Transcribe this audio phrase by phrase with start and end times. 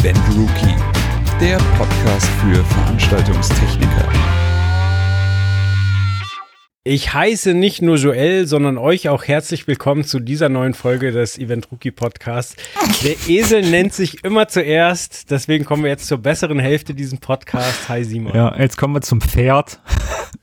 [0.00, 0.76] Event Rookie,
[1.40, 4.08] der Podcast für Veranstaltungstechniker.
[6.84, 11.36] Ich heiße nicht nur Joel, sondern euch auch herzlich willkommen zu dieser neuen Folge des
[11.36, 12.54] Event Rookie Podcasts.
[13.02, 17.88] Der Esel nennt sich immer zuerst, deswegen kommen wir jetzt zur besseren Hälfte dieses Podcasts.
[17.88, 18.32] Hi Simon.
[18.36, 19.80] Ja, jetzt kommen wir zum Pferd.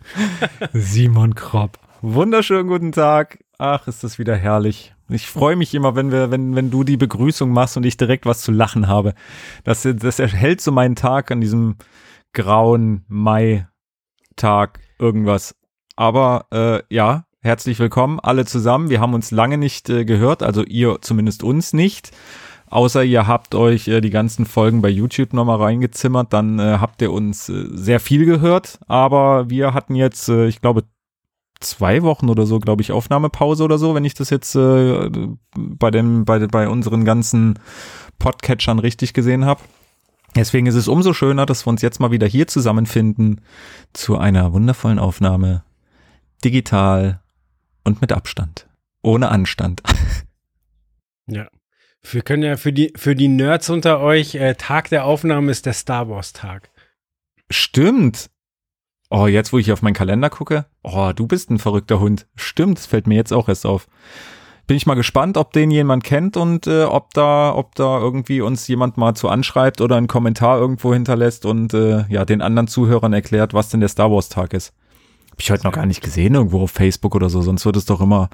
[0.74, 1.80] Simon Kropp.
[2.02, 3.40] Wunderschönen guten Tag.
[3.58, 4.95] Ach, ist das wieder herrlich.
[5.10, 8.26] Ich freue mich immer, wenn wir, wenn, wenn du die Begrüßung machst und ich direkt
[8.26, 9.14] was zu lachen habe.
[9.64, 11.76] Das, das erhält so meinen Tag an diesem
[12.34, 15.56] grauen Mai-Tag irgendwas.
[15.96, 18.90] Aber äh, ja, herzlich willkommen alle zusammen.
[18.90, 22.12] Wir haben uns lange nicht äh, gehört, also ihr zumindest uns nicht.
[22.68, 27.02] Außer ihr habt euch äh, die ganzen Folgen bei YouTube nochmal reingezimmert, dann äh, habt
[27.02, 28.80] ihr uns äh, sehr viel gehört.
[28.88, 30.84] Aber wir hatten jetzt, äh, ich glaube,
[31.60, 35.10] zwei Wochen oder so, glaube ich, Aufnahmepause oder so, wenn ich das jetzt äh,
[35.56, 37.60] bei, dem, bei, bei unseren ganzen
[38.20, 39.62] Podcatchern richtig gesehen habe.
[40.36, 43.42] Deswegen ist es umso schöner, dass wir uns jetzt mal wieder hier zusammenfinden
[43.94, 45.64] zu einer wundervollen Aufnahme
[46.44, 47.22] digital
[47.84, 48.68] und mit Abstand.
[49.02, 49.82] Ohne Anstand.
[51.28, 51.48] Ja.
[52.04, 55.66] Wir können ja für die, für die Nerds unter euch, äh, Tag der Aufnahme ist
[55.66, 56.70] der Star Wars Tag.
[57.50, 58.30] Stimmt.
[59.10, 60.66] Oh, jetzt, wo ich auf meinen Kalender gucke.
[60.84, 62.28] Oh, du bist ein verrückter Hund.
[62.36, 63.88] Stimmt, das fällt mir jetzt auch erst auf.
[64.68, 68.42] Bin ich mal gespannt, ob den jemand kennt und äh, ob da, ob da irgendwie
[68.42, 72.68] uns jemand mal zu anschreibt oder einen Kommentar irgendwo hinterlässt und äh, ja, den anderen
[72.68, 74.74] Zuhörern erklärt, was denn der Star Wars Tag ist.
[75.30, 77.86] Hab ich heute noch gar nicht gesehen, irgendwo auf Facebook oder so, sonst wird es
[77.86, 78.30] doch immer,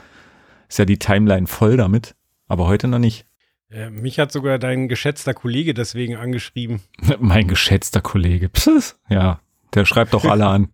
[0.69, 2.15] ist ja die Timeline voll damit.
[2.47, 3.25] Aber heute noch nicht.
[3.69, 6.79] Äh, mich hat sogar dein geschätzter Kollege deswegen angeschrieben.
[7.19, 8.47] mein geschätzter Kollege.
[8.47, 8.97] Psst.
[9.09, 9.41] Ja,
[9.73, 10.69] der schreibt doch alle an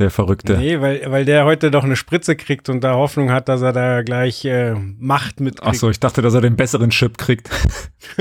[0.00, 0.56] der Verrückte.
[0.56, 3.72] Nee, weil, weil der heute doch eine Spritze kriegt und da Hoffnung hat, dass er
[3.72, 5.62] da gleich äh, Macht mit.
[5.62, 7.50] Ach so, ich dachte, dass er den besseren Chip kriegt.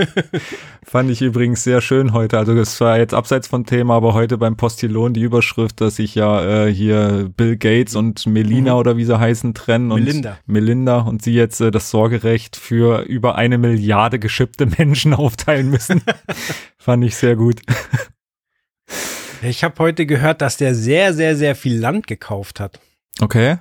[0.83, 2.38] Fand ich übrigens sehr schön heute.
[2.38, 6.16] Also das war jetzt abseits von Thema, aber heute beim Postillon die Überschrift, dass sich
[6.16, 8.79] ja äh, hier Bill Gates und Melina mhm.
[8.79, 10.31] oder wie sie heißen trennen Melinda.
[10.31, 15.69] und Melinda und sie jetzt äh, das Sorgerecht für über eine Milliarde geschippte Menschen aufteilen
[15.69, 16.02] müssen.
[16.78, 17.62] Fand ich sehr gut.
[19.41, 22.79] Ich habe heute gehört, dass der sehr, sehr, sehr viel Land gekauft hat.
[23.22, 23.57] Okay.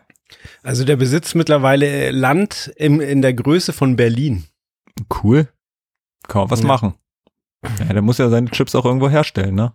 [0.62, 4.44] Also der besitzt mittlerweile Land im, in der Größe von Berlin.
[5.22, 5.48] Cool.
[6.26, 6.66] Kann man was ja.
[6.66, 6.94] machen.
[7.80, 9.72] Ja, der muss ja seine Chips auch irgendwo herstellen, ne?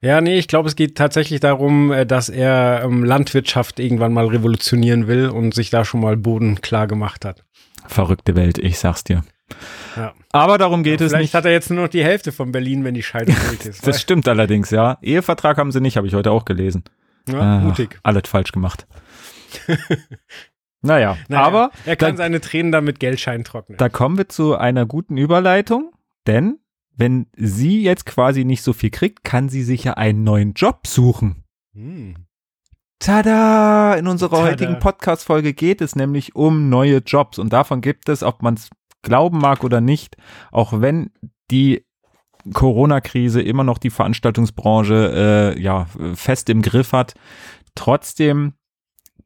[0.00, 4.26] Ja, nee, ich glaube, es geht tatsächlich darum, äh, dass er ähm, Landwirtschaft irgendwann mal
[4.26, 7.44] revolutionieren will und sich da schon mal Boden klar gemacht hat.
[7.86, 9.24] Verrückte Welt, ich sag's dir.
[9.96, 10.14] Ja.
[10.32, 11.30] Aber darum geht ja, es vielleicht nicht.
[11.30, 13.86] Vielleicht hat er jetzt nur noch die Hälfte von Berlin, wenn die Scheidung durch ist.
[13.86, 14.98] das stimmt allerdings, ja.
[15.02, 16.84] Ehevertrag haben sie nicht, habe ich heute auch gelesen.
[17.28, 17.98] Ja, mutig.
[18.02, 18.86] Alles falsch gemacht.
[20.82, 21.70] naja, naja, aber.
[21.84, 23.78] Er kann da, seine Tränen dann mit Geldschein trocknen.
[23.78, 25.92] Da kommen wir zu einer guten Überleitung,
[26.26, 26.58] denn
[26.96, 30.86] wenn sie jetzt quasi nicht so viel kriegt, kann sie sich ja einen neuen Job
[30.86, 31.44] suchen.
[31.74, 32.16] Hm.
[32.98, 33.94] Tada!
[33.94, 34.50] In unserer Tada.
[34.50, 38.70] heutigen Podcast-Folge geht es nämlich um neue Jobs und davon gibt es, ob man es
[39.02, 40.16] glauben mag oder nicht,
[40.50, 41.10] auch wenn
[41.50, 41.84] die
[42.52, 47.14] Corona-Krise immer noch die Veranstaltungsbranche äh, ja fest im Griff hat,
[47.74, 48.54] trotzdem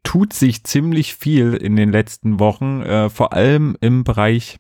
[0.03, 4.59] tut sich ziemlich viel in den letzten Wochen, äh, vor allem im Bereich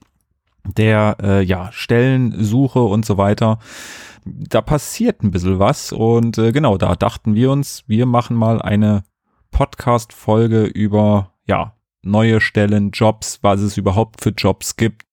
[0.64, 3.58] der äh, ja, Stellensuche und so weiter.
[4.24, 8.62] Da passiert ein bisschen was und äh, genau, da dachten wir uns, wir machen mal
[8.62, 9.02] eine
[9.50, 15.04] Podcast-Folge über ja, neue Stellen, Jobs, was es überhaupt für Jobs gibt.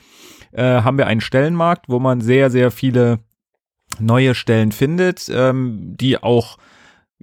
[0.52, 3.18] äh, haben wir einen Stellenmarkt, wo man sehr, sehr viele
[3.98, 6.58] neue Stellen findet, ähm, die auch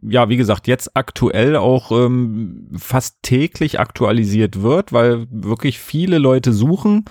[0.01, 6.53] ja, wie gesagt, jetzt aktuell auch ähm, fast täglich aktualisiert wird, weil wirklich viele Leute
[6.53, 7.05] suchen.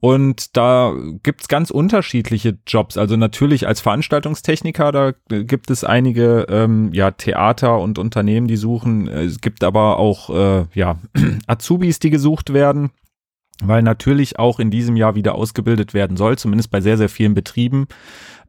[0.00, 0.92] Und da
[1.22, 2.98] gibt's ganz unterschiedliche Jobs.
[2.98, 9.08] Also natürlich als Veranstaltungstechniker, da gibt es einige ähm, ja, Theater und Unternehmen, die suchen.
[9.08, 10.98] Es gibt aber auch äh, ja,
[11.46, 12.90] Azubis, die gesucht werden
[13.62, 17.34] weil natürlich auch in diesem Jahr wieder ausgebildet werden soll, zumindest bei sehr, sehr vielen
[17.34, 17.86] Betrieben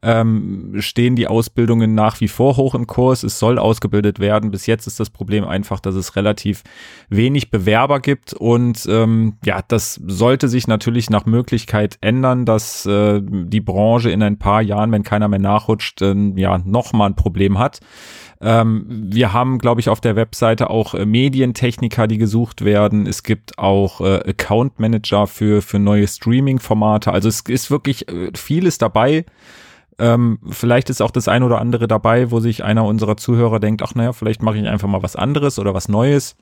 [0.05, 3.23] ähm, stehen die Ausbildungen nach wie vor hoch im Kurs.
[3.23, 4.51] Es soll ausgebildet werden.
[4.51, 6.63] Bis jetzt ist das Problem einfach, dass es relativ
[7.09, 13.19] wenig Bewerber gibt und ähm, ja, das sollte sich natürlich nach Möglichkeit ändern, dass äh,
[13.23, 17.57] die Branche in ein paar Jahren, wenn keiner mehr nachrutscht, äh, ja, nochmal ein Problem
[17.57, 17.79] hat.
[18.41, 23.07] Ähm, wir haben, glaube ich, auf der Webseite auch äh, Medientechniker, die gesucht werden.
[23.07, 27.11] Es gibt auch äh, Account Manager für, für neue Streaming-Formate.
[27.11, 29.25] Also es ist wirklich äh, vieles dabei.
[29.97, 33.81] Ähm, vielleicht ist auch das ein oder andere dabei, wo sich einer unserer Zuhörer denkt,
[33.81, 36.35] ach naja, vielleicht mache ich einfach mal was anderes oder was Neues.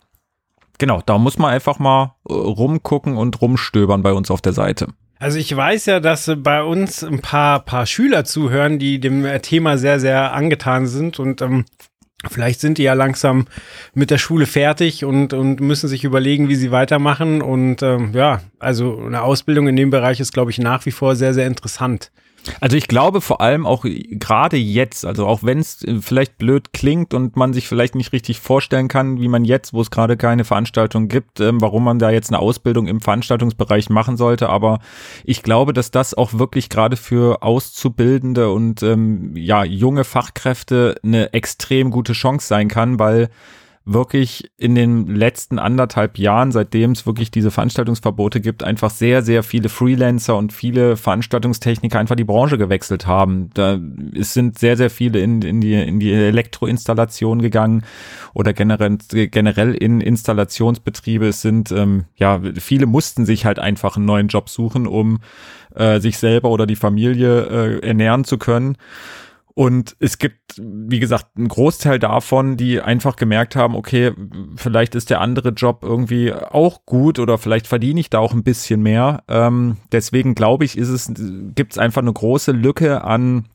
[0.79, 4.87] Genau, da muss man einfach mal äh, rumgucken und rumstöbern bei uns auf der Seite.
[5.23, 9.77] Also ich weiß ja, dass bei uns ein paar, paar Schüler zuhören, die dem Thema
[9.77, 11.63] sehr, sehr angetan sind und ähm,
[12.29, 13.47] Vielleicht sind die ja langsam
[13.93, 17.41] mit der Schule fertig und, und müssen sich überlegen, wie sie weitermachen.
[17.41, 21.17] Und ähm, ja, also eine Ausbildung in dem Bereich ist, glaube ich, nach wie vor
[21.17, 22.13] sehr, sehr interessant.
[22.59, 26.73] Also ich glaube vor allem auch gerade jetzt, also auch wenn es äh, vielleicht blöd
[26.73, 30.17] klingt und man sich vielleicht nicht richtig vorstellen kann, wie man jetzt, wo es gerade
[30.17, 34.49] keine Veranstaltung gibt, ähm, warum man da jetzt eine Ausbildung im Veranstaltungsbereich machen sollte.
[34.49, 34.79] Aber
[35.23, 41.33] ich glaube, dass das auch wirklich gerade für Auszubildende und ähm, ja junge Fachkräfte eine
[41.33, 43.29] extrem gute Chance sein kann, weil
[43.85, 49.43] wirklich in den letzten anderthalb Jahren, seitdem es wirklich diese Veranstaltungsverbote gibt, einfach sehr, sehr
[49.43, 53.49] viele Freelancer und viele Veranstaltungstechniker einfach die Branche gewechselt haben.
[53.53, 53.79] Da
[54.15, 57.83] es sind sehr, sehr viele in, in die, in die Elektroinstallation gegangen
[58.33, 61.27] oder generell, generell in Installationsbetriebe.
[61.27, 65.19] Es sind, ähm, ja, viele mussten sich halt einfach einen neuen Job suchen, um
[65.75, 68.77] äh, sich selber oder die Familie äh, ernähren zu können.
[69.55, 74.11] Und es gibt, wie gesagt, einen Großteil davon, die einfach gemerkt haben, okay,
[74.55, 78.43] vielleicht ist der andere Job irgendwie auch gut oder vielleicht verdiene ich da auch ein
[78.43, 79.23] bisschen mehr.
[79.27, 81.11] Ähm, deswegen glaube ich, ist es,
[81.53, 83.47] gibt es einfach eine große Lücke an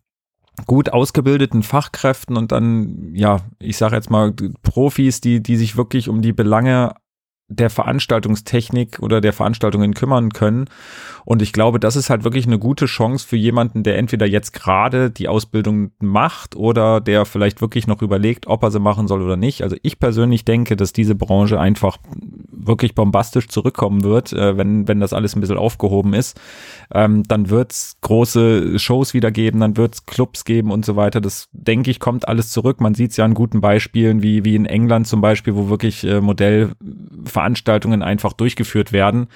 [0.67, 6.09] gut ausgebildeten Fachkräften und dann, ja, ich sage jetzt mal Profis, die, die sich wirklich
[6.09, 6.95] um die Belange
[7.49, 10.67] der Veranstaltungstechnik oder der Veranstaltungen kümmern können.
[11.25, 14.53] Und ich glaube, das ist halt wirklich eine gute Chance für jemanden, der entweder jetzt
[14.53, 19.23] gerade die Ausbildung macht oder der vielleicht wirklich noch überlegt, ob er sie machen soll
[19.23, 19.63] oder nicht.
[19.63, 21.99] Also ich persönlich denke, dass diese Branche einfach
[22.69, 26.41] wirklich bombastisch zurückkommen wird, äh, wenn, wenn das alles ein bisschen aufgehoben ist.
[26.95, 30.95] Ähm, dann wird es große Shows wieder geben, dann wird es Clubs geben und so
[30.95, 31.21] weiter.
[31.21, 32.81] Das denke ich, kommt alles zurück.
[32.81, 36.05] Man sieht es ja an guten Beispielen, wie, wie in England zum Beispiel, wo wirklich
[36.05, 36.73] äh, Modell
[37.25, 39.27] Veranstaltungen einfach durchgeführt werden.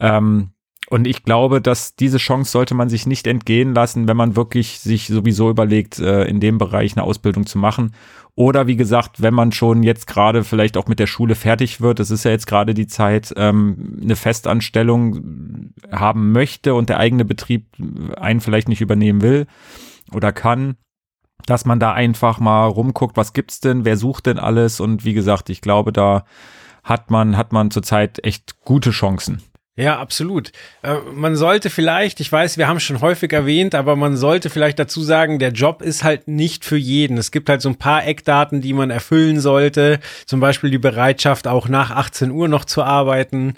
[0.00, 0.50] Ähm,
[0.90, 4.80] und ich glaube, dass diese Chance sollte man sich nicht entgehen lassen, wenn man wirklich
[4.80, 7.94] sich sowieso überlegt, äh, in dem Bereich eine Ausbildung zu machen.
[8.36, 12.00] Oder wie gesagt, wenn man schon jetzt gerade vielleicht auch mit der Schule fertig wird,
[12.00, 17.24] das ist ja jetzt gerade die Zeit, ähm, eine Festanstellung haben möchte und der eigene
[17.24, 17.66] Betrieb
[18.16, 19.46] einen vielleicht nicht übernehmen will
[20.12, 20.76] oder kann,
[21.46, 25.14] dass man da einfach mal rumguckt, was gibt's denn, wer sucht denn alles und wie
[25.14, 26.24] gesagt, ich glaube, da
[26.82, 29.42] hat man, hat man zurzeit echt gute Chancen.
[29.76, 30.52] Ja, absolut.
[30.82, 34.48] Äh, man sollte vielleicht, ich weiß, wir haben es schon häufig erwähnt, aber man sollte
[34.48, 37.18] vielleicht dazu sagen, der Job ist halt nicht für jeden.
[37.18, 39.98] Es gibt halt so ein paar Eckdaten, die man erfüllen sollte.
[40.26, 43.54] Zum Beispiel die Bereitschaft, auch nach 18 Uhr noch zu arbeiten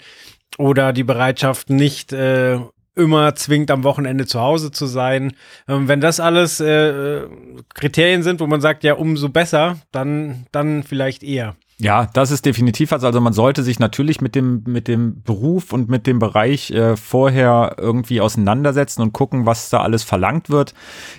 [0.57, 2.57] oder die Bereitschaft, nicht äh,
[2.95, 5.33] immer zwingend am Wochenende zu Hause zu sein.
[5.67, 7.27] Ähm, wenn das alles äh,
[7.75, 11.55] Kriterien sind, wo man sagt, ja, umso besser, dann, dann vielleicht eher.
[11.79, 13.03] Ja, das ist definitiv was.
[13.03, 16.97] Also man sollte sich natürlich mit dem, mit dem Beruf und mit dem Bereich äh,
[16.97, 20.73] vorher irgendwie auseinandersetzen und gucken, was da alles verlangt wird.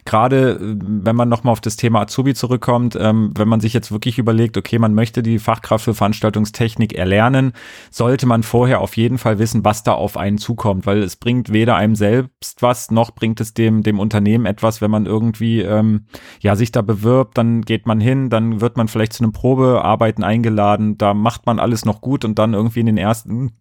[0.05, 3.93] Gerade äh, wenn man nochmal auf das Thema Azubi zurückkommt, ähm, wenn man sich jetzt
[3.93, 7.53] wirklich überlegt, okay, man möchte die Fachkraft für Veranstaltungstechnik erlernen,
[7.93, 11.53] sollte man vorher auf jeden Fall wissen, was da auf einen zukommt, weil es bringt
[11.53, 16.07] weder einem selbst was, noch bringt es dem, dem Unternehmen etwas, wenn man irgendwie ähm,
[16.41, 20.25] ja sich da bewirbt, dann geht man hin, dann wird man vielleicht zu einem Probearbeiten
[20.25, 23.53] eingeladen eingeladen, da macht man alles noch gut und dann irgendwie in den ersten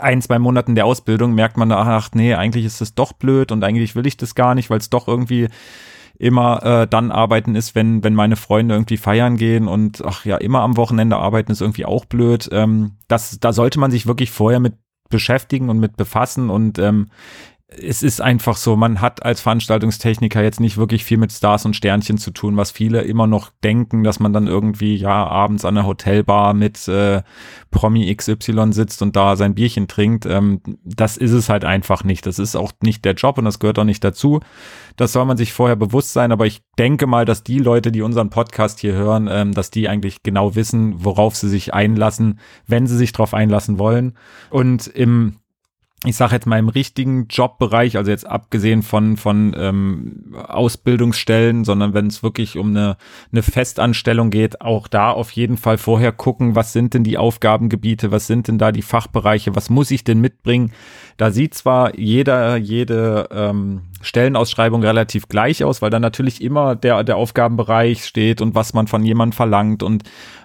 [0.00, 3.62] ein, zwei Monaten der Ausbildung merkt man, ach nee, eigentlich ist das doch blöd und
[3.62, 5.48] eigentlich will ich das gar nicht, weil es doch irgendwie
[6.18, 10.36] immer äh, dann arbeiten ist, wenn, wenn meine Freunde irgendwie feiern gehen und ach ja,
[10.36, 12.48] immer am Wochenende arbeiten ist irgendwie auch blöd.
[12.52, 14.74] Ähm, das, da sollte man sich wirklich vorher mit
[15.10, 17.08] beschäftigen und mit befassen und ähm,
[17.80, 21.74] es ist einfach so, man hat als Veranstaltungstechniker jetzt nicht wirklich viel mit Stars und
[21.74, 25.74] Sternchen zu tun, was viele immer noch denken, dass man dann irgendwie ja abends an
[25.74, 27.22] der Hotelbar mit äh,
[27.70, 30.26] Promi XY sitzt und da sein Bierchen trinkt.
[30.26, 32.26] Ähm, das ist es halt einfach nicht.
[32.26, 34.40] Das ist auch nicht der Job und das gehört auch nicht dazu.
[34.96, 38.02] Das soll man sich vorher bewusst sein, aber ich denke mal, dass die Leute, die
[38.02, 42.86] unseren Podcast hier hören, ähm, dass die eigentlich genau wissen, worauf sie sich einlassen, wenn
[42.86, 44.16] sie sich darauf einlassen wollen.
[44.50, 45.36] Und im
[46.04, 51.94] ich sage jetzt mal im richtigen Jobbereich, also jetzt abgesehen von von ähm, Ausbildungsstellen, sondern
[51.94, 52.96] wenn es wirklich um eine,
[53.32, 58.10] eine Festanstellung geht, auch da auf jeden Fall vorher gucken, was sind denn die Aufgabengebiete,
[58.10, 60.72] was sind denn da die Fachbereiche, was muss ich denn mitbringen?
[61.16, 67.02] Da sieht zwar jeder jede ähm, Stellenausschreibung relativ gleich aus, weil da natürlich immer der
[67.02, 70.04] der Aufgabenbereich steht und was man von jemandem verlangt und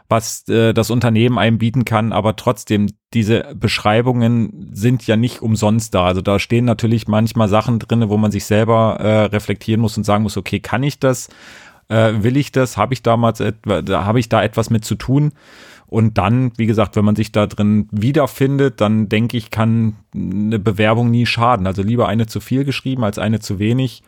[0.09, 5.93] was äh, das Unternehmen einem bieten kann, aber trotzdem, diese Beschreibungen sind ja nicht umsonst
[5.93, 6.05] da.
[6.05, 10.03] Also da stehen natürlich manchmal Sachen drinne, wo man sich selber äh, reflektieren muss und
[10.03, 11.29] sagen muss, okay, kann ich das?
[11.89, 12.75] Äh, will ich das?
[12.75, 15.31] Habe ich damals etwa, da habe ich da etwas mit zu tun?
[15.85, 20.59] Und dann, wie gesagt, wenn man sich da drin wiederfindet, dann denke ich, kann eine
[20.59, 21.65] Bewerbung nie schaden.
[21.65, 24.03] Also lieber eine zu viel geschrieben als eine zu wenig.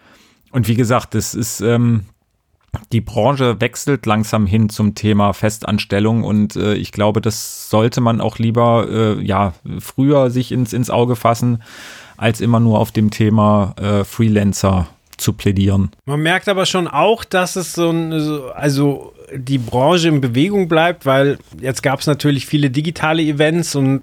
[0.51, 2.05] Und wie gesagt, das ist, ähm,
[2.91, 8.21] die Branche wechselt langsam hin zum Thema Festanstellung und äh, ich glaube, das sollte man
[8.21, 11.63] auch lieber äh, ja früher sich ins, ins Auge fassen,
[12.17, 14.87] als immer nur auf dem Thema äh, Freelancer
[15.17, 15.91] zu plädieren.
[16.05, 18.11] Man merkt aber schon auch, dass es so ein,
[18.55, 24.01] also die Branche in Bewegung bleibt, weil jetzt gab es natürlich viele digitale Events und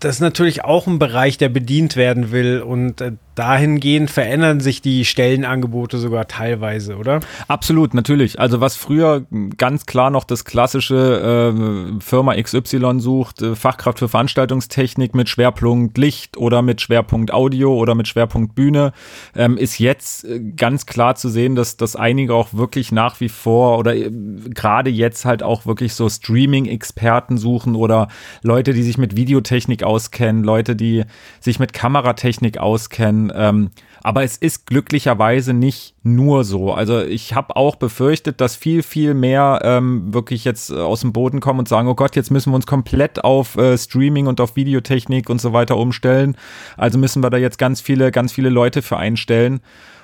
[0.00, 4.82] das ist natürlich auch ein Bereich, der bedient werden will und äh, dahingehend verändern sich
[4.82, 7.20] die Stellenangebote sogar teilweise, oder?
[7.46, 8.40] Absolut, natürlich.
[8.40, 9.26] Also was früher
[9.56, 15.96] ganz klar noch das klassische äh, Firma XY sucht, äh, Fachkraft für Veranstaltungstechnik mit Schwerpunkt
[15.98, 18.92] Licht oder mit Schwerpunkt Audio oder mit Schwerpunkt Bühne,
[19.36, 23.28] ähm, ist jetzt äh, ganz klar zu sehen, dass, dass einige auch wirklich nach wie
[23.28, 28.08] vor oder äh, gerade jetzt halt auch wirklich so Streaming-Experten suchen oder
[28.42, 31.04] Leute, die sich mit Videotechnik auskennen, Leute, die
[31.40, 33.70] sich mit Kameratechnik auskennen, ähm,
[34.02, 36.72] aber es ist glücklicherweise nicht nur so.
[36.72, 41.12] Also ich habe auch befürchtet, dass viel, viel mehr ähm, wirklich jetzt äh, aus dem
[41.12, 44.40] Boden kommen und sagen, oh Gott, jetzt müssen wir uns komplett auf äh, Streaming und
[44.40, 46.36] auf Videotechnik und so weiter umstellen.
[46.76, 49.60] Also müssen wir da jetzt ganz viele, ganz viele Leute für einstellen.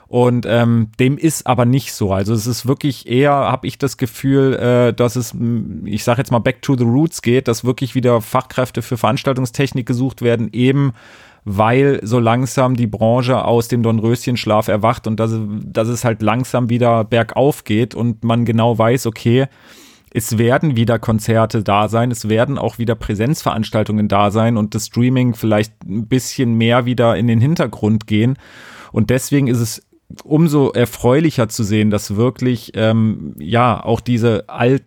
[0.07, 2.13] Und ähm, dem ist aber nicht so.
[2.13, 5.35] Also es ist wirklich eher, habe ich das Gefühl, äh, dass es,
[5.85, 9.87] ich sage jetzt mal, back to the roots geht, dass wirklich wieder Fachkräfte für Veranstaltungstechnik
[9.87, 10.93] gesucht werden, eben
[11.45, 16.71] weil so langsam die Branche aus dem Dornröschenschlaf erwacht und dass, dass es halt langsam
[16.71, 19.47] wieder bergauf geht und man genau weiß, okay,
[20.17, 24.87] es werden wieder Konzerte da sein, es werden auch wieder Präsenzveranstaltungen da sein und das
[24.87, 28.37] Streaming vielleicht ein bisschen mehr wieder in den Hintergrund gehen.
[28.93, 29.83] Und deswegen ist es
[30.23, 34.87] umso erfreulicher zu sehen, dass wirklich ähm, ja auch diese alten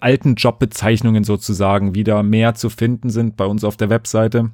[0.00, 4.50] alten Jobbezeichnungen sozusagen wieder mehr zu finden sind bei uns auf der Webseite.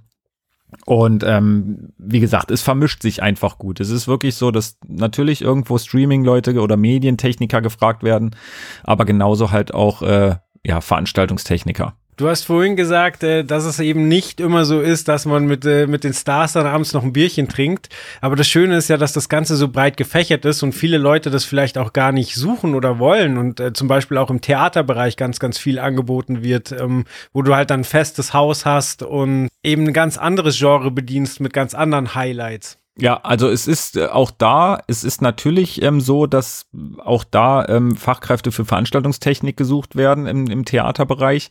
[0.86, 3.80] Und ähm, wie gesagt, es vermischt sich einfach gut.
[3.80, 8.36] Es ist wirklich so, dass natürlich irgendwo Streaming-Leute oder Medientechniker gefragt werden,
[8.82, 11.94] aber genauso halt auch äh, ja, Veranstaltungstechniker.
[12.16, 15.64] Du hast vorhin gesagt, äh, dass es eben nicht immer so ist, dass man mit,
[15.64, 17.88] äh, mit den Stars dann abends noch ein Bierchen trinkt.
[18.20, 21.30] Aber das Schöne ist ja, dass das Ganze so breit gefächert ist und viele Leute
[21.30, 25.16] das vielleicht auch gar nicht suchen oder wollen und äh, zum Beispiel auch im Theaterbereich
[25.16, 29.88] ganz, ganz viel angeboten wird, ähm, wo du halt dann festes Haus hast und eben
[29.88, 32.78] ein ganz anderes Genre bedienst mit ganz anderen Highlights.
[32.96, 36.66] Ja, also es ist auch da, es ist natürlich ähm, so, dass
[36.98, 41.50] auch da ähm, Fachkräfte für Veranstaltungstechnik gesucht werden im, im Theaterbereich.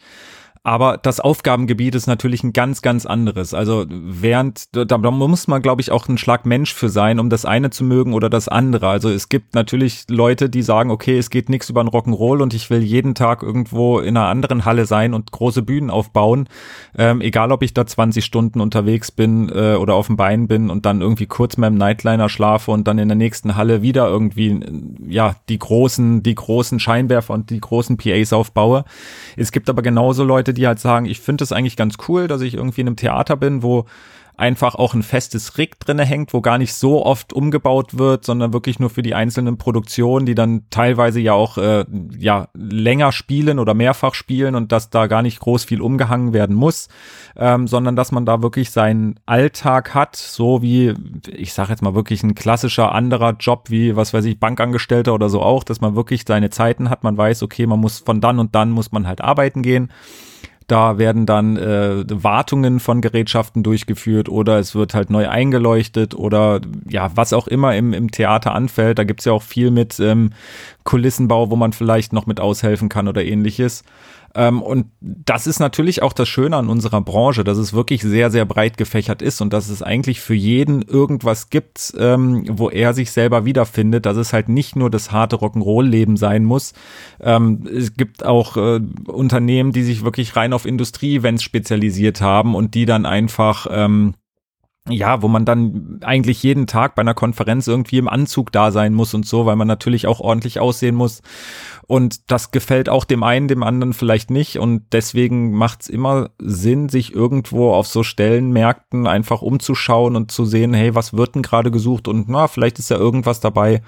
[0.66, 3.54] Aber das Aufgabengebiet ist natürlich ein ganz, ganz anderes.
[3.54, 7.44] Also während, da, muss man, glaube ich, auch ein Schlag Mensch für sein, um das
[7.44, 8.88] eine zu mögen oder das andere.
[8.88, 12.54] Also es gibt natürlich Leute, die sagen, okay, es geht nichts über ein Rock'n'Roll und
[12.54, 16.48] ich will jeden Tag irgendwo in einer anderen Halle sein und große Bühnen aufbauen.
[16.98, 20.70] Ähm, egal, ob ich da 20 Stunden unterwegs bin äh, oder auf dem Bein bin
[20.70, 24.08] und dann irgendwie kurz mal im Nightliner schlafe und dann in der nächsten Halle wieder
[24.08, 24.62] irgendwie,
[25.10, 28.86] ja, die großen, die großen Scheinwerfer und die großen PAs aufbaue.
[29.36, 32.42] Es gibt aber genauso Leute, die halt sagen, ich finde es eigentlich ganz cool, dass
[32.42, 33.86] ich irgendwie in einem Theater bin, wo
[34.36, 38.52] einfach auch ein festes Rig drinne hängt, wo gar nicht so oft umgebaut wird, sondern
[38.52, 41.86] wirklich nur für die einzelnen Produktionen, die dann teilweise ja auch äh,
[42.18, 46.56] ja länger spielen oder mehrfach spielen und dass da gar nicht groß viel umgehangen werden
[46.56, 46.88] muss,
[47.36, 50.96] ähm, sondern dass man da wirklich seinen Alltag hat, so wie
[51.30, 55.30] ich sage jetzt mal wirklich ein klassischer anderer Job wie was weiß ich Bankangestellter oder
[55.30, 58.40] so auch, dass man wirklich seine Zeiten hat, man weiß, okay, man muss von dann
[58.40, 59.92] und dann muss man halt arbeiten gehen
[60.68, 66.62] Da werden dann äh, Wartungen von Gerätschaften durchgeführt oder es wird halt neu eingeleuchtet oder
[66.88, 69.00] ja, was auch immer im, im Theater anfällt.
[69.00, 70.32] Da gibt's ja auch viel mit ähm,
[70.84, 73.84] Kulissenbau, wo man vielleicht noch mit aushelfen kann oder ähnliches.
[74.36, 78.32] Ähm, und das ist natürlich auch das Schöne an unserer Branche, dass es wirklich sehr,
[78.32, 82.94] sehr breit gefächert ist und dass es eigentlich für jeden irgendwas gibt, ähm, wo er
[82.94, 86.74] sich selber wiederfindet, dass es halt nicht nur das harte Rock'n'Roll-Leben sein muss.
[87.22, 92.74] Ähm, es gibt auch äh, Unternehmen, die sich wirklich rein auf Industrie-Events spezialisiert haben und
[92.74, 93.68] die dann einfach
[94.90, 98.94] ja, wo man dann eigentlich jeden Tag bei einer Konferenz irgendwie im Anzug da sein
[98.94, 101.22] muss und so, weil man natürlich auch ordentlich aussehen muss.
[101.88, 104.60] Und das gefällt auch dem einen, dem anderen vielleicht nicht.
[104.60, 110.44] Und deswegen macht es immer Sinn, sich irgendwo auf so Stellenmärkten einfach umzuschauen und zu
[110.44, 112.10] sehen, hey, was wird denn gerade gesucht?
[112.10, 113.82] Und na, vielleicht ist ja irgendwas dabei,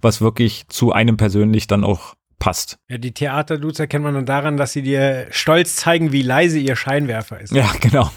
[0.00, 2.78] was wirklich zu einem persönlich dann auch passt.
[2.88, 6.76] Ja, die Theaterdudes erkennt man dann daran, dass sie dir stolz zeigen, wie leise ihr
[6.76, 7.52] Scheinwerfer ist.
[7.52, 8.10] Ja, genau.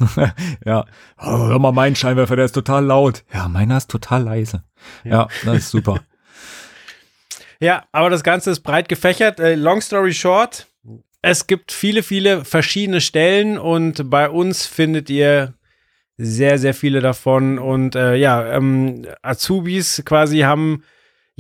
[0.66, 0.86] ja.
[1.20, 3.24] Oh, hör mal, mein Scheinwerfer, der ist total laut.
[3.34, 4.64] Ja, meiner ist total leise.
[5.04, 6.02] Ja, ja das ist super.
[7.60, 9.40] ja, aber das Ganze ist breit gefächert.
[9.40, 10.68] Äh, long story short,
[11.22, 15.54] es gibt viele, viele verschiedene Stellen und bei uns findet ihr
[16.18, 17.60] sehr, sehr viele davon.
[17.60, 20.84] Und äh, ja, ähm, Azubis quasi haben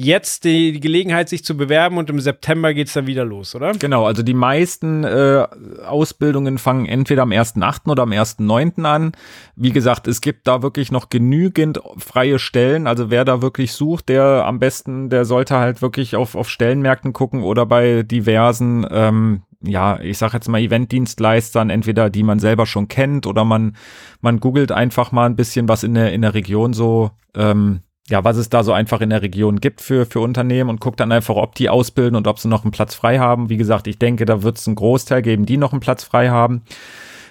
[0.04, 3.56] jetzt die, die, Gelegenheit, sich zu bewerben und im September geht es dann wieder los,
[3.56, 3.74] oder?
[3.74, 5.46] Genau, also die meisten äh,
[5.86, 7.90] Ausbildungen fangen entweder am 1.8.
[7.90, 8.84] oder am 1.9.
[8.84, 9.12] an.
[9.56, 12.88] Wie gesagt, es gibt da wirklich noch genügend freie Stellen.
[12.88, 17.14] Also wer da wirklich sucht, der am besten, der sollte halt wirklich auf, auf Stellenmärkten
[17.14, 22.66] gucken oder bei diversen ähm, ja, ich sag jetzt mal Eventdienstleistern, entweder die man selber
[22.66, 23.76] schon kennt oder man,
[24.20, 27.82] man googelt einfach mal ein bisschen, was in der, in der Region so ähm,
[28.12, 31.00] ja, was es da so einfach in der Region gibt für, für Unternehmen und guckt
[31.00, 33.50] dann einfach, ob die ausbilden und ob sie noch einen Platz frei haben.
[33.50, 36.30] Wie gesagt, ich denke, da wird es einen Großteil geben, die noch einen Platz frei
[36.30, 36.64] haben.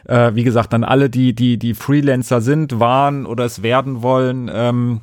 [0.07, 4.51] Äh, wie gesagt, dann alle, die, die, die Freelancer sind, waren oder es werden wollen,
[4.53, 5.03] ähm,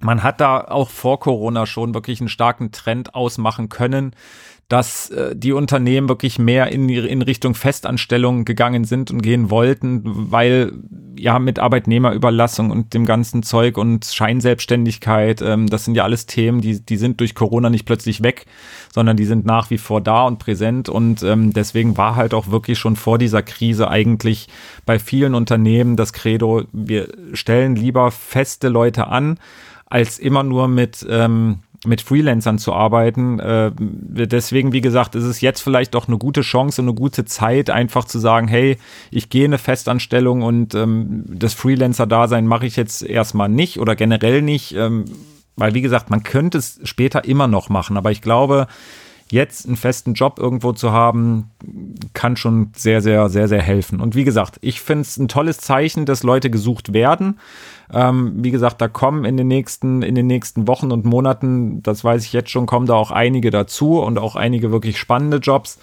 [0.00, 4.14] man hat da auch vor Corona schon wirklich einen starken Trend ausmachen können,
[4.68, 10.02] dass äh, die Unternehmen wirklich mehr in, in Richtung Festanstellungen gegangen sind und gehen wollten,
[10.04, 10.72] weil
[11.18, 16.60] ja mit Arbeitnehmerüberlassung und dem ganzen Zeug und Scheinselbstständigkeit, ähm, das sind ja alles Themen,
[16.60, 18.46] die, die sind durch Corona nicht plötzlich weg,
[18.92, 20.88] sondern die sind nach wie vor da und präsent.
[20.88, 24.48] Und ähm, deswegen war halt auch wirklich schon vor dieser Krise eigentlich
[24.86, 29.38] bei vielen Unternehmen das Credo, wir stellen lieber feste Leute an,
[29.86, 33.38] als immer nur mit ähm, mit Freelancern zu arbeiten.
[33.38, 37.24] Äh, deswegen, wie gesagt, ist es jetzt vielleicht auch eine gute Chance und eine gute
[37.24, 38.78] Zeit, einfach zu sagen, hey,
[39.10, 44.42] ich gehe eine Festanstellung und ähm, das Freelancer-Dasein mache ich jetzt erstmal nicht oder generell
[44.42, 44.74] nicht.
[44.74, 45.04] Ähm,
[45.56, 48.66] weil, wie gesagt, man könnte es später immer noch machen, aber ich glaube,
[49.34, 51.50] jetzt einen festen Job irgendwo zu haben,
[52.14, 54.00] kann schon sehr, sehr, sehr, sehr helfen.
[54.00, 57.38] Und wie gesagt, ich finde es ein tolles Zeichen, dass Leute gesucht werden.
[57.92, 62.02] Ähm, wie gesagt, da kommen in den nächsten, in den nächsten Wochen und Monaten, das
[62.02, 65.78] weiß ich jetzt schon, kommen da auch einige dazu und auch einige wirklich spannende Jobs.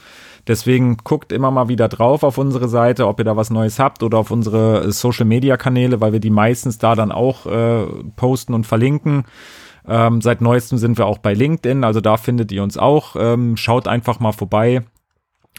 [0.47, 4.01] Deswegen guckt immer mal wieder drauf auf unsere Seite, ob ihr da was Neues habt
[4.01, 7.85] oder auf unsere Social Media Kanäle, weil wir die meistens da dann auch äh,
[8.15, 9.25] posten und verlinken.
[9.87, 13.15] Ähm, seit neuestem sind wir auch bei LinkedIn, also da findet ihr uns auch.
[13.17, 14.83] Ähm, schaut einfach mal vorbei.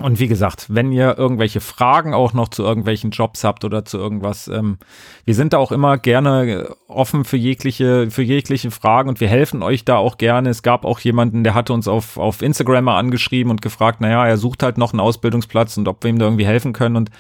[0.01, 3.99] Und wie gesagt, wenn ihr irgendwelche Fragen auch noch zu irgendwelchen Jobs habt oder zu
[3.99, 4.79] irgendwas, ähm,
[5.27, 9.63] wir sind da auch immer gerne offen für jegliche, für jegliche Fragen und wir helfen
[9.63, 10.49] euch da auch gerne.
[10.49, 14.27] Es gab auch jemanden, der hatte uns auf, auf Instagram mal angeschrieben und gefragt, naja,
[14.27, 17.11] er sucht halt noch einen Ausbildungsplatz und ob wir ihm da irgendwie helfen können und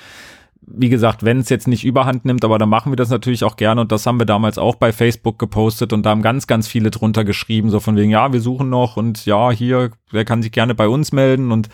[0.66, 3.56] wie gesagt, wenn es jetzt nicht überhand nimmt, aber dann machen wir das natürlich auch
[3.56, 6.68] gerne und das haben wir damals auch bei Facebook gepostet und da haben ganz, ganz
[6.68, 10.42] viele drunter geschrieben, so von wegen, ja, wir suchen noch und ja, hier, wer kann
[10.42, 11.68] sich gerne bei uns melden und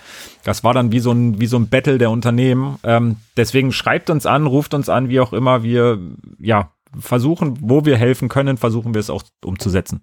[0.44, 2.78] das war dann wie so ein, wie so ein Battle der Unternehmen.
[2.82, 5.98] Ähm, deswegen schreibt uns an, ruft uns an, wie auch immer wir,
[6.38, 10.02] ja, versuchen, wo wir helfen können, versuchen wir es auch umzusetzen.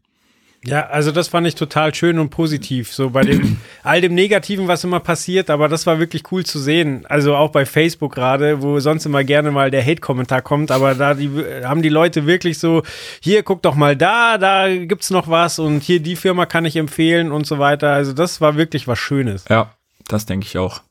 [0.67, 4.67] Ja, also das fand ich total schön und positiv, so bei dem all dem Negativen,
[4.67, 7.05] was immer passiert, aber das war wirklich cool zu sehen.
[7.07, 11.13] Also auch bei Facebook gerade, wo sonst immer gerne mal der Hate-Kommentar kommt, aber da
[11.13, 11.29] die,
[11.63, 12.81] haben die Leute wirklich so,
[13.19, 16.75] hier guck doch mal da, da gibt's noch was und hier die Firma kann ich
[16.75, 17.91] empfehlen und so weiter.
[17.91, 19.45] Also das war wirklich was Schönes.
[19.49, 19.73] Ja,
[20.07, 20.81] das denke ich auch.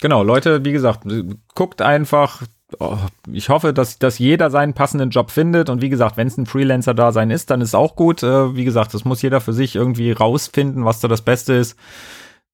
[0.00, 1.06] Genau, Leute, wie gesagt,
[1.54, 2.42] guckt einfach,
[2.78, 2.98] oh,
[3.30, 5.70] ich hoffe, dass, dass jeder seinen passenden Job findet.
[5.70, 8.22] Und wie gesagt, wenn es ein Freelancer-Dasein ist, dann ist auch gut.
[8.22, 11.76] Äh, wie gesagt, das muss jeder für sich irgendwie rausfinden, was da das Beste ist.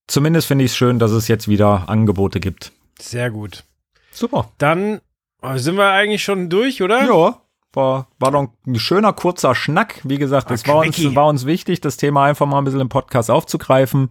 [0.06, 2.72] Zumindest finde ich es schön, dass es jetzt wieder Angebote gibt.
[2.98, 3.64] Sehr gut.
[4.10, 4.50] Super.
[4.58, 5.00] Dann
[5.42, 7.04] äh, sind wir eigentlich schon durch, oder?
[7.04, 7.40] Ja,
[7.72, 10.00] War, war doch ein schöner, kurzer Schnack.
[10.02, 12.88] Wie gesagt, es war uns, war uns wichtig, das Thema einfach mal ein bisschen im
[12.88, 14.08] Podcast aufzugreifen.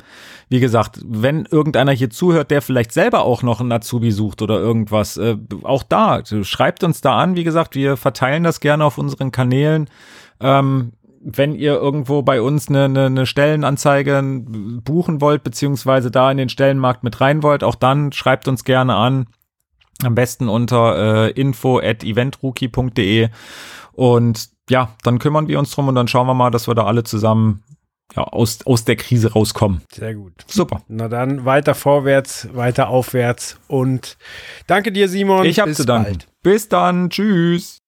[0.48, 4.60] Wie gesagt, wenn irgendeiner hier zuhört, der vielleicht selber auch noch einen Azubi sucht oder
[4.60, 7.36] irgendwas, äh, auch da, schreibt uns da an.
[7.36, 9.89] Wie gesagt, wir verteilen das gerne auf unseren Kanälen.
[10.39, 14.24] Ähm, wenn ihr irgendwo bei uns eine, eine, eine Stellenanzeige
[14.84, 18.95] buchen wollt, beziehungsweise da in den Stellenmarkt mit rein wollt, auch dann schreibt uns gerne
[18.95, 19.26] an.
[20.03, 23.29] Am besten unter äh, info at eventrookie.de
[23.93, 26.85] und ja, dann kümmern wir uns drum und dann schauen wir mal, dass wir da
[26.85, 27.63] alle zusammen
[28.15, 29.81] ja, aus, aus der Krise rauskommen.
[29.91, 30.33] Sehr gut.
[30.47, 30.81] Super.
[30.88, 34.17] Na dann weiter vorwärts, weiter aufwärts und
[34.67, 35.45] danke dir, Simon.
[35.45, 36.05] Ich habe Bis zu danken.
[36.05, 36.27] bald.
[36.41, 37.09] Bis dann.
[37.09, 37.78] Tschüss.